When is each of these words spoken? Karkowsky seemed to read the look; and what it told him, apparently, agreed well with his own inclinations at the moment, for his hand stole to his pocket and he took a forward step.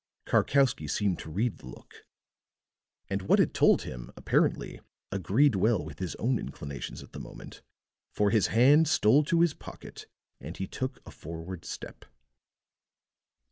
Karkowsky 0.25 0.89
seemed 0.89 1.19
to 1.19 1.29
read 1.29 1.59
the 1.59 1.67
look; 1.67 2.07
and 3.07 3.21
what 3.21 3.39
it 3.39 3.53
told 3.53 3.83
him, 3.83 4.09
apparently, 4.15 4.79
agreed 5.11 5.53
well 5.53 5.85
with 5.85 5.99
his 5.99 6.15
own 6.15 6.39
inclinations 6.39 7.03
at 7.03 7.11
the 7.11 7.19
moment, 7.19 7.61
for 8.11 8.31
his 8.31 8.47
hand 8.47 8.87
stole 8.87 9.23
to 9.25 9.41
his 9.41 9.53
pocket 9.53 10.07
and 10.39 10.57
he 10.57 10.65
took 10.65 11.01
a 11.05 11.11
forward 11.11 11.65
step. 11.65 12.05